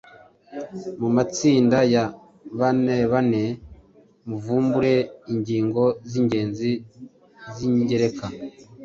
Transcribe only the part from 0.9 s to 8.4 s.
Mu matsinda ya banebane muvumbure ingingo z’ingenzi n’iz’ingereka